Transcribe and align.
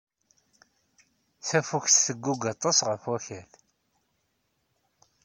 Tafukt 1.47 2.01
teggug 2.05 2.43
aṭas 2.53 2.77
ɣef 2.87 3.03
Wakal. 3.09 3.49